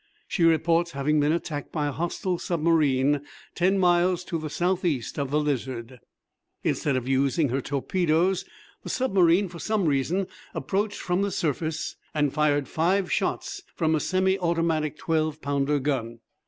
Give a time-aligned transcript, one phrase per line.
[0.27, 3.21] She reports having been attacked by a hostile submarine
[3.53, 5.99] ten miles to the south east of the Lizard.
[6.63, 8.43] Instead of using her torpedoes,
[8.81, 10.25] the submarine for some reason
[10.55, 16.17] approached from the surface and fired five shots from a semi automatic twelve pounder gun.